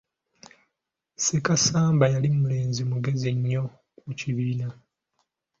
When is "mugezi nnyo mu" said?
2.91-4.11